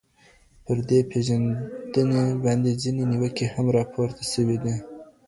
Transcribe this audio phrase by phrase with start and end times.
[0.65, 4.75] پر دې پېژندني باندي ځيني نيوکي هم راپورته سوي دي.